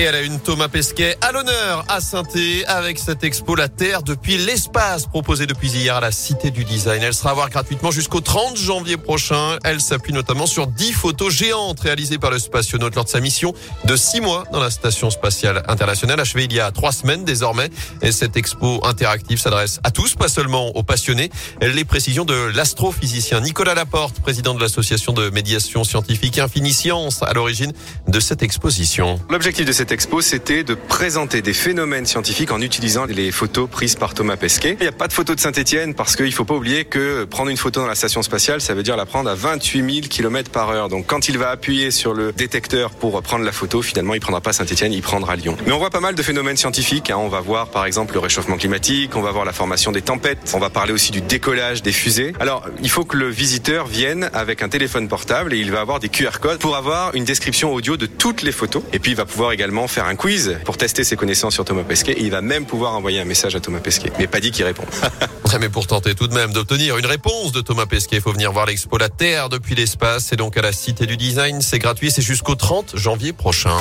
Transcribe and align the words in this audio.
Et 0.00 0.04
elle 0.04 0.14
a 0.14 0.22
une 0.22 0.40
Thomas 0.40 0.68
Pesquet 0.68 1.14
à 1.20 1.30
l'honneur 1.30 1.84
à 1.88 2.00
saint 2.00 2.22
avec 2.68 2.98
cette 2.98 3.22
expo 3.22 3.54
La 3.54 3.68
Terre 3.68 4.02
depuis 4.02 4.38
l'espace 4.38 5.04
proposée 5.04 5.46
depuis 5.46 5.68
hier 5.68 5.94
à 5.94 6.00
la 6.00 6.10
Cité 6.10 6.50
du 6.50 6.64
Design. 6.64 7.02
Elle 7.02 7.12
sera 7.12 7.32
à 7.32 7.34
voir 7.34 7.50
gratuitement 7.50 7.90
jusqu'au 7.90 8.22
30 8.22 8.56
janvier 8.56 8.96
prochain. 8.96 9.58
Elle 9.62 9.78
s'appuie 9.82 10.14
notamment 10.14 10.46
sur 10.46 10.68
10 10.68 10.92
photos 10.92 11.34
géantes 11.34 11.80
réalisées 11.80 12.16
par 12.16 12.30
le 12.30 12.38
spationaute 12.38 12.94
lors 12.94 13.04
de 13.04 13.10
sa 13.10 13.20
mission 13.20 13.52
de 13.84 13.94
6 13.94 14.22
mois 14.22 14.44
dans 14.52 14.60
la 14.60 14.70
Station 14.70 15.10
Spatiale 15.10 15.62
Internationale 15.68 16.18
achevée 16.18 16.44
il 16.44 16.52
y 16.54 16.60
a 16.60 16.70
3 16.70 16.92
semaines 16.92 17.26
désormais. 17.26 17.68
Et 18.00 18.10
cette 18.10 18.38
expo 18.38 18.80
interactive 18.86 19.38
s'adresse 19.38 19.80
à 19.84 19.90
tous, 19.90 20.14
pas 20.14 20.28
seulement 20.28 20.68
aux 20.68 20.82
passionnés. 20.82 21.28
Les 21.60 21.84
précisions 21.84 22.24
de 22.24 22.50
l'astrophysicien 22.54 23.42
Nicolas 23.42 23.74
Laporte, 23.74 24.18
président 24.20 24.54
de 24.54 24.62
l'association 24.62 25.12
de 25.12 25.28
médiation 25.28 25.84
scientifique 25.84 26.38
Infini 26.38 26.72
Science 26.72 27.22
à 27.22 27.34
l'origine 27.34 27.74
de 28.08 28.18
cette 28.18 28.42
exposition. 28.42 29.20
L'objectif 29.28 29.66
de 29.66 29.72
cette 29.72 29.89
expo, 29.92 30.20
c'était 30.20 30.64
de 30.64 30.74
présenter 30.74 31.42
des 31.42 31.52
phénomènes 31.52 32.06
scientifiques 32.06 32.52
en 32.52 32.60
utilisant 32.60 33.06
les 33.06 33.32
photos 33.32 33.68
prises 33.68 33.94
par 33.94 34.14
Thomas 34.14 34.36
Pesquet. 34.36 34.76
Il 34.80 34.82
n'y 34.82 34.88
a 34.88 34.92
pas 34.92 35.08
de 35.08 35.12
photo 35.12 35.34
de 35.34 35.40
Saint-Etienne 35.40 35.94
parce 35.94 36.16
qu'il 36.16 36.26
ne 36.26 36.30
faut 36.30 36.44
pas 36.44 36.54
oublier 36.54 36.84
que 36.84 37.24
prendre 37.24 37.50
une 37.50 37.56
photo 37.56 37.80
dans 37.80 37.86
la 37.86 37.94
station 37.94 38.22
spatiale, 38.22 38.60
ça 38.60 38.74
veut 38.74 38.82
dire 38.82 38.96
la 38.96 39.06
prendre 39.06 39.30
à 39.30 39.34
28 39.34 39.94
000 39.94 40.06
km 40.08 40.50
par 40.50 40.70
heure. 40.70 40.88
Donc 40.88 41.06
quand 41.06 41.28
il 41.28 41.38
va 41.38 41.50
appuyer 41.50 41.90
sur 41.90 42.14
le 42.14 42.32
détecteur 42.32 42.90
pour 42.90 43.20
prendre 43.22 43.44
la 43.44 43.52
photo, 43.52 43.82
finalement, 43.82 44.14
il 44.14 44.20
prendra 44.20 44.40
pas 44.40 44.52
Saint-Etienne, 44.52 44.92
il 44.92 45.02
prendra 45.02 45.36
Lyon. 45.36 45.56
Mais 45.66 45.72
on 45.72 45.78
voit 45.78 45.90
pas 45.90 46.00
mal 46.00 46.14
de 46.14 46.22
phénomènes 46.22 46.56
scientifiques. 46.56 47.10
Hein. 47.10 47.16
On 47.18 47.28
va 47.28 47.40
voir 47.40 47.68
par 47.70 47.84
exemple 47.84 48.14
le 48.14 48.20
réchauffement 48.20 48.56
climatique, 48.56 49.16
on 49.16 49.22
va 49.22 49.32
voir 49.32 49.44
la 49.44 49.52
formation 49.52 49.92
des 49.92 50.02
tempêtes, 50.02 50.52
on 50.54 50.58
va 50.58 50.70
parler 50.70 50.92
aussi 50.92 51.10
du 51.10 51.20
décollage 51.20 51.82
des 51.82 51.92
fusées. 51.92 52.32
Alors 52.40 52.64
il 52.82 52.90
faut 52.90 53.04
que 53.04 53.16
le 53.16 53.28
visiteur 53.28 53.86
vienne 53.86 54.30
avec 54.34 54.62
un 54.62 54.68
téléphone 54.68 55.08
portable 55.08 55.54
et 55.54 55.58
il 55.58 55.70
va 55.70 55.80
avoir 55.80 56.00
des 56.00 56.08
QR 56.08 56.38
codes 56.40 56.58
pour 56.58 56.76
avoir 56.76 57.14
une 57.14 57.24
description 57.24 57.72
audio 57.72 57.96
de 57.96 58.06
toutes 58.06 58.42
les 58.42 58.52
photos. 58.52 58.82
Et 58.92 58.98
puis 58.98 59.12
il 59.12 59.16
va 59.16 59.24
pouvoir 59.24 59.52
également 59.52 59.69
faire 59.88 60.06
un 60.06 60.16
quiz 60.16 60.58
pour 60.64 60.76
tester 60.76 61.04
ses 61.04 61.16
connaissances 61.16 61.54
sur 61.54 61.64
Thomas 61.64 61.84
Pesquet. 61.84 62.12
Et 62.12 62.22
il 62.22 62.30
va 62.30 62.40
même 62.40 62.66
pouvoir 62.66 62.94
envoyer 62.94 63.20
un 63.20 63.24
message 63.24 63.54
à 63.54 63.60
Thomas 63.60 63.80
Pesquet. 63.80 64.12
Mais 64.18 64.26
pas 64.26 64.40
dit 64.40 64.50
qu'il 64.50 64.64
répond. 64.64 64.84
Mais 65.60 65.68
pour 65.68 65.86
tenter 65.86 66.14
tout 66.14 66.28
de 66.28 66.34
même 66.34 66.52
d'obtenir 66.52 66.96
une 66.96 67.06
réponse 67.06 67.52
de 67.52 67.60
Thomas 67.60 67.86
Pesquet, 67.86 68.16
il 68.16 68.22
faut 68.22 68.32
venir 68.32 68.52
voir 68.52 68.66
l'expo 68.66 68.98
La 68.98 69.08
Terre 69.08 69.48
depuis 69.48 69.74
l'espace. 69.74 70.26
C'est 70.28 70.36
donc 70.36 70.56
à 70.56 70.62
la 70.62 70.72
Cité 70.72 71.06
du 71.06 71.16
Design. 71.16 71.60
C'est 71.60 71.78
gratuit. 71.78 72.10
C'est 72.10 72.22
jusqu'au 72.22 72.54
30 72.54 72.96
janvier 72.96 73.32
prochain. 73.32 73.76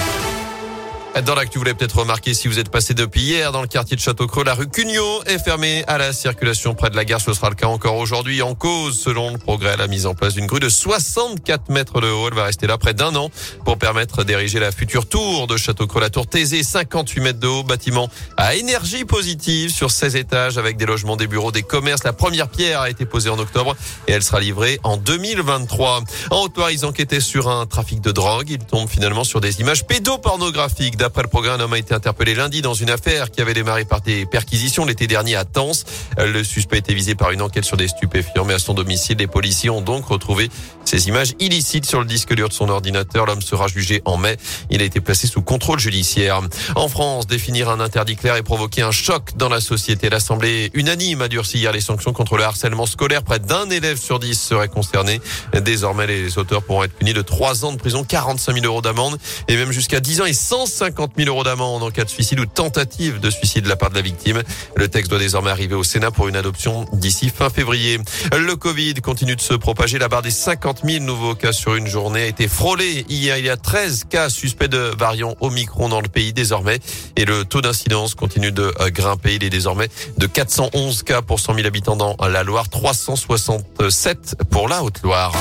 Dans 1.26 1.36
l'actu, 1.36 1.58
vous 1.58 1.66
l'avez 1.66 1.76
peut-être 1.76 1.98
remarqué 1.98 2.34
si 2.34 2.48
vous 2.48 2.60
êtes 2.60 2.70
passé 2.70 2.94
depuis 2.94 3.22
hier 3.22 3.52
dans 3.52 3.62
le 3.62 3.68
quartier 3.68 3.98
de 3.98 4.02
Château-Creux, 4.02 4.44
la 4.46 4.54
rue 4.54 4.70
Cugnot 4.70 5.24
est 5.26 5.40
fermée 5.40 5.84
à 5.88 5.98
la 5.98 6.14
circulation 6.14 6.76
près 6.76 6.90
de 6.92 6.96
la 6.96 7.04
gare. 7.04 7.20
Ce 7.20 7.34
sera 7.34 7.50
le 7.50 7.56
cas 7.56 7.66
encore 7.66 7.98
aujourd'hui 7.98 8.42
en 8.42 8.56
cause, 8.56 8.98
selon 8.98 9.32
le 9.32 9.38
progrès, 9.38 9.76
la 9.76 9.88
mise 9.88 10.06
en 10.06 10.14
place 10.14 10.36
d'une 10.36 10.46
grue 10.46 10.62
de 10.62 10.70
64 10.70 11.70
mètres 11.70 12.00
de 12.00 12.08
haut. 12.08 12.28
Elle 12.28 12.36
va 12.36 12.46
rester 12.46 12.68
là 12.68 12.78
près 12.78 12.94
d'un 12.94 13.16
an 13.16 13.32
pour 13.66 13.78
permettre 13.78 14.24
d'ériger 14.24 14.60
la 14.60 14.72
future 14.72 15.10
tour 15.10 15.48
de 15.48 15.58
Château-Creux, 15.58 16.00
la 16.00 16.12
tour 16.12 16.28
Thésée, 16.28 16.64
58 16.64 17.22
mètres 17.22 17.40
de 17.40 17.48
haut, 17.48 17.64
bâtiment 17.64 18.08
à 18.38 18.56
énergie 18.56 19.04
positive 19.04 19.72
sur 19.72 19.92
16 19.92 20.16
étages 20.16 20.58
avec 20.58 20.78
des 20.78 20.86
logements, 20.86 21.18
des 21.18 21.28
bureaux, 21.28 21.52
des 21.52 21.64
commerces. 21.64 22.04
La 22.04 22.14
première 22.14 22.48
pierre 22.48 22.82
a 22.82 22.90
été 22.90 23.06
posée 23.06 23.30
en 23.30 23.40
octobre 23.40 23.76
et 24.08 24.14
elle 24.14 24.23
sera 24.23 24.40
livrée 24.40 24.80
en 24.84 24.96
2023. 24.96 26.04
En 26.30 26.44
Haute-Loire, 26.44 26.72
ils 26.72 26.86
enquêtaient 26.86 27.20
sur 27.20 27.50
un 27.50 27.66
trafic 27.66 28.00
de 28.00 28.12
drogue. 28.12 28.50
Ils 28.52 28.60
tombent 28.60 28.90
finalement 28.90 29.23
sur 29.23 29.42
des 29.42 29.60
images 29.60 29.86
pédopornographiques 29.86 30.98
D'après 31.00 31.22
le 31.22 31.30
progrès, 31.30 31.52
un 31.52 31.61
homme 31.61 31.72
a 31.72 31.78
été 31.78 31.94
interpellé 31.94 32.36
lundi 32.36 32.61
dans 32.61 32.73
une 32.73 32.89
affaire 32.89 33.31
qui 33.31 33.39
avait 33.39 33.53
démarré 33.53 33.86
par 33.86 34.02
des 34.02 34.25
perquisitions 34.25 34.83
l'été 34.83 35.08
dernier 35.08 35.38
à 35.38 35.45
Tens. 35.45 35.86
Le 36.17 36.44
suspect 36.44 36.80
était 36.80 36.94
visé 36.94 37.16
par 37.16 37.31
une 37.31 37.42
enquête 37.42 37.64
sur 37.64 37.78
des 37.78 37.88
stupéfiants, 37.88 38.44
mais 38.44 38.55
à 38.55 38.59
son 38.59 38.73
domicile, 38.73 39.17
les 39.17 39.27
policiers 39.27 39.70
ont 39.70 39.80
donc 39.80 40.08
retrouvé 40.08 40.50
ces 40.90 41.08
images 41.08 41.34
illicites 41.40 41.86
sur 41.86 42.00
le 42.00 42.06
disque 42.06 42.34
dur 42.34 42.50
de 42.50 42.54
son 42.54 42.68
ordinateur. 42.68 43.28
L'homme 43.28 43.44
sera 43.44 43.68
jugé 43.68 44.02
en 44.06 44.18
mai. 44.18 44.38
Il 44.72 44.82
a 44.82 44.86
été 44.86 45.02
placé 45.02 45.28
sous 45.28 45.44
contrôle 45.44 45.78
judiciaire. 45.78 46.42
En 46.76 46.88
France, 46.88 47.28
définir 47.28 47.70
un 47.70 47.80
interdit 47.80 48.16
clair 48.16 48.36
et 48.38 48.42
provoquer 48.44 48.82
un 48.82 48.92
choc 48.92 49.38
dans 49.38 49.50
la 49.50 49.62
société. 49.62 50.10
L'Assemblée 50.10 50.72
unanime 50.73 51.22
a 51.22 51.28
durci 51.28 51.60
hier 51.60 51.72
les 51.72 51.82
sanctions 51.82 52.11
contre 52.11 52.38
le 52.38 52.44
harcèlement 52.44 52.88
scolaire. 52.88 53.23
Près 53.23 53.38
d'un 53.38 53.70
élève 53.70 54.00
sur 54.00 54.20
dix 54.20 54.33
serait 54.33 54.67
concerné. 54.67 55.22
Désormais, 55.61 56.08
les 56.08 56.39
auteurs 56.39 56.64
pourront 56.64 56.83
être 56.83 56.94
punis 56.94 57.14
de 57.14 57.21
trois 57.21 57.66
ans 57.66 57.71
de 57.71 57.77
prison, 57.77 58.04
45 58.04 58.54
000 58.54 58.66
euros 58.66 58.82
d'amende 58.82 59.20
et 59.48 59.56
même 59.58 59.71
jusqu'à 59.71 60.00
10 60.00 60.21
ans 60.21 60.26
et 60.26 60.33
150 60.33 60.89
50 60.89 61.11
000 61.17 61.30
euros 61.30 61.44
d'amende 61.44 61.83
en 61.83 61.92
cas 61.92 62.04
de 62.04 62.10
suicide 62.10 62.39
ou 62.39 62.45
tentative 62.45 63.20
de 63.20 63.30
suicide 63.30 63.64
de 63.64 63.70
la 63.70 63.76
part 63.76 63.89
de 63.89 63.95
la 63.95 64.02
victime. 64.02 64.42
Le 64.76 64.88
texte 64.88 65.10
doit 65.10 65.20
désormais 65.20 65.52
arriver 65.52 65.76
au 65.76 65.83
Sénat 65.83 66.10
pour 66.10 66.27
une 66.27 66.36
adoption 66.36 66.86
d'ici 66.94 67.30
fin 67.30 67.50
février. 67.50 68.00
Le 68.36 68.56
Covid 68.56 68.95
continue 68.95 69.36
de 69.36 69.42
se 69.42 69.54
propager. 69.54 70.00
La 70.00 70.08
barre 70.08 70.21
des 70.21 70.32
50 70.32 70.79
000 70.84 71.04
nouveaux 71.04 71.36
cas 71.36 71.52
sur 71.52 71.76
une 71.76 71.88
journée 71.88 72.23
a 72.23 72.26
été 72.28 72.48
frôlée. 72.48 73.06
Hier, 73.10 73.38
il 73.38 73.45
y 73.45 73.50
a 73.50 73.58
13 73.58 74.06
cas 74.10 74.30
suspects 74.30 74.67
de 74.67 74.92
variant 74.98 75.36
Omicron 75.40 75.90
dans 75.90 76.02
le 76.02 76.08
pays 76.08 76.34
désormais. 76.34 76.80
Et 77.16 77.26
le 77.26 77.45
taux 77.45 77.62
d'incidence 77.62 78.16
continue 78.16 78.52
de 78.52 78.73
euh, 78.80 78.89
grimper. 78.89 79.36
Il 79.36 79.44
est 79.44 79.50
désormais 79.50 79.89
de 80.18 80.28
411 80.28 81.04
cas 81.04 81.22
pour 81.22 81.39
100 81.39 81.56
000 81.56 81.68
habitants 81.68 81.95
dans 81.95 82.16
la 82.20 82.44
Loire, 82.44 82.70
367 82.70 84.36
pour 84.50 84.68
la 84.68 84.84
Haute-Loire. 84.84 85.34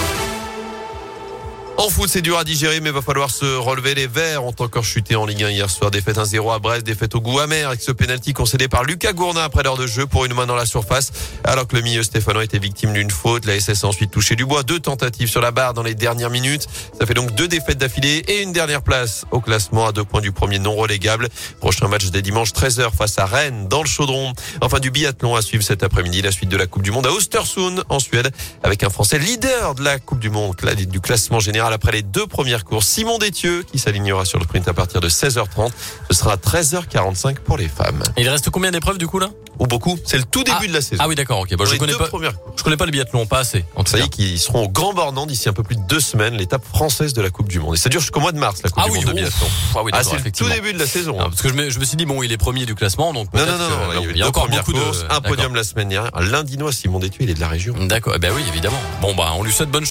En 1.81 1.91
foot, 1.91 2.11
c'est 2.11 2.23
dur 2.23 2.37
à 2.37 2.43
digérer, 2.43 2.81
mais 2.81 2.91
va 2.91 3.03
falloir 3.03 3.31
se 3.31 3.45
relever. 3.45 3.95
Les 3.95 4.09
Verts 4.09 4.45
ont 4.45 4.55
encore 4.59 4.83
chuté 4.83 5.15
en 5.15 5.25
Ligue 5.25 5.45
1 5.45 5.51
hier 5.51 5.71
soir. 5.71 5.93
Défaite 5.93 6.17
1-0 6.17 6.53
à 6.53 6.59
Brest, 6.59 6.85
défaite 6.85 7.15
au 7.15 7.21
goût 7.21 7.39
amer 7.39 7.69
avec 7.69 7.81
ce 7.81 7.93
penalty 7.93 8.33
concédé 8.33 8.67
par 8.67 8.83
Lucas 8.83 9.13
Gourna 9.13 9.45
après 9.45 9.63
l'heure 9.63 9.77
de 9.77 9.87
jeu 9.87 10.05
pour 10.05 10.25
une 10.25 10.35
main 10.35 10.45
dans 10.45 10.57
la 10.57 10.67
surface. 10.67 11.13
Alors 11.45 11.69
que 11.69 11.77
le 11.77 11.83
milieu 11.83 12.03
Stéphano 12.03 12.41
était 12.41 12.59
victime 12.59 12.93
d'une 12.95 13.13
faute. 13.13 13.47
La 13.47 13.61
SS 13.61 13.85
a 13.85 13.87
ensuite 13.87 14.11
touché 14.11 14.35
du 14.35 14.45
bois. 14.45 14.65
Deux 14.65 14.81
tentatives 14.81 15.29
sur 15.29 15.41
la 15.41 15.53
barre 15.53 15.73
dans 15.73 15.85
les 15.85 15.95
dernières 15.95 16.31
minutes. 16.31 16.67
Ça 16.99 17.07
fait 17.07 17.15
donc 17.15 17.33
deux 17.37 17.47
défaites 17.47 17.79
d'affilée 17.79 18.25
et 18.27 18.43
une 18.43 18.53
dernière 18.53 18.83
place 18.83 19.25
au 19.31 19.39
classement 19.39 19.87
à 19.87 19.93
deux 19.93 20.05
points 20.05 20.21
du 20.21 20.33
premier 20.33 20.59
non 20.59 20.75
relégable. 20.75 21.29
Prochain 21.61 21.87
match 21.87 22.07
dès 22.07 22.23
dimanche 22.23 22.51
13h 22.51 22.91
face 22.91 23.21
à 23.21 23.27
Rennes 23.27 23.69
dans 23.69 23.85
le 23.85 23.89
chaudron. 23.89 24.33
Enfin 24.63 24.81
du 24.81 24.91
biathlon 24.91 25.37
à 25.37 25.43
suivre 25.43 25.63
cet 25.63 25.85
après-midi. 25.85 26.23
La 26.23 26.33
suite 26.33 26.49
de 26.49 26.57
la 26.57 26.67
Coupe 26.67 26.83
du 26.83 26.91
Monde 26.91 27.07
à 27.07 27.13
Ostersund 27.13 27.85
en 27.89 28.01
Suède 28.01 28.33
avec 28.65 28.83
un 28.83 28.91
Français 28.91 29.21
leader 29.21 29.77
de 29.77 29.85
la 29.85 30.01
Coupe 30.01 30.19
du 30.19 30.29
Monde, 30.29 30.57
du 30.89 31.01
classement 31.01 31.39
général 31.39 31.68
après 31.73 31.93
les 31.93 32.03
deux 32.03 32.27
premières 32.27 32.65
courses. 32.65 32.87
Simon 32.87 33.19
Détieux 33.19 33.63
qui 33.63 33.79
s'alignera 33.79 34.25
sur 34.25 34.39
le 34.39 34.45
sprint 34.45 34.69
à 34.69 34.75
partir 34.75 35.01
de 35.01 35.09
16h30. 35.09 35.71
Ce 36.11 36.17
sera 36.17 36.37
13h45 36.37 37.37
pour 37.41 37.57
les 37.57 37.69
femmes. 37.69 38.03
il 38.17 38.29
reste 38.29 38.51
combien 38.51 38.71
d'épreuves 38.71 38.99
du 38.99 39.07
coup 39.07 39.19
là? 39.19 39.31
Ou 39.59 39.67
beaucoup. 39.67 39.99
C'est 40.05 40.19
le 40.19 40.25
tout 40.25 40.45
début 40.45 40.57
ah. 40.61 40.67
de 40.69 40.73
la 40.73 40.81
saison. 40.81 41.03
Ah 41.05 41.09
oui 41.09 41.17
d'accord, 41.17 41.41
ok. 41.41 41.55
Bon, 41.57 41.65
je 41.65 41.77
connais 41.77 41.95
pas. 41.95 42.09
Je 42.57 42.63
connais 42.63 42.77
pas 42.77 42.85
le 42.85 42.93
biathlon, 42.93 43.27
pas 43.27 43.41
assez. 43.41 43.65
En 43.75 43.85
ça 43.85 43.99
y 43.99 44.03
est, 44.03 44.09
qu'ils 44.09 44.39
seront 44.39 44.65
au 44.65 44.69
Grand 44.69 44.93
Bornand 44.93 45.27
d'ici 45.27 45.49
un 45.49 45.53
peu 45.53 45.63
plus 45.63 45.77
de 45.77 45.83
deux 45.83 46.01
semaines, 46.01 46.35
l'étape 46.35 46.65
française 46.65 47.13
de 47.13 47.23
la 47.23 47.31
Coupe 47.31 47.49
du 47.49 47.59
Monde. 47.59 47.75
Et 47.75 47.79
ça 47.79 47.89
dure 47.89 48.01
jusqu'au 48.01 48.21
mois 48.21 48.33
de 48.33 48.39
mars 48.39 48.61
la 48.63 48.71
Coupe 48.71 48.83
ah 48.87 48.89
du 48.89 48.97
Monde 48.97 49.05
de 49.07 49.13
biathlon. 49.13 49.47
Ah 49.75 49.83
oui, 49.83 49.91
ah, 49.95 50.05
c'est 50.05 50.25
le 50.25 50.31
tout 50.31 50.49
début 50.49 50.73
de 50.73 50.79
la 50.79 50.87
saison. 50.87 51.21
Hein. 51.21 51.27
parce 51.31 51.43
que 51.43 51.49
je 51.49 51.55
me, 51.55 51.71
je 51.71 51.79
me, 51.81 51.85
suis 51.85 51.97
dit 51.97 52.07
bon, 52.07 52.23
il 52.23 52.31
est 52.33 52.37
premier 52.37 52.67
du 52.67 52.75
classement, 52.75 53.13
donc 53.13 53.33
non 53.35 53.47
non 53.47 53.59
non, 53.59 53.69
non, 53.69 54.03
il 54.11 54.17
y 54.17 54.23
a 54.23 54.29
encore 54.29 54.49
beaucoup 54.49 54.73
courses, 54.73 55.03
de 55.03 55.13
un 55.13 55.21
podium 55.21 55.55
la 55.55 55.65
semaine 55.65 55.89
dernière. 55.89 56.11
Lindinois 56.21 56.73
Simon 56.73 56.99
Détieux, 56.99 57.23
il 57.23 57.31
est 57.31 57.35
de 57.35 57.41
la 57.41 57.49
région. 57.49 57.75
D'accord. 57.87 58.13
Eh 58.17 58.19
ben 58.19 58.33
oui, 58.35 58.43
évidemment. 58.49 58.81
Bon 59.01 59.15
bah 59.15 59.33
on 59.37 59.43
lui 59.43 59.53
souhaite 59.53 59.71
bonne 59.71 59.87